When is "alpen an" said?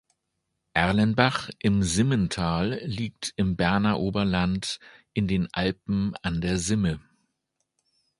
5.53-6.41